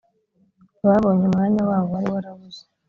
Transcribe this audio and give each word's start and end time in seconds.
babonye 0.87 1.23
umwana 1.29 1.59
wabo 1.69 1.87
wari 1.93 2.09
warabuze 2.15 2.61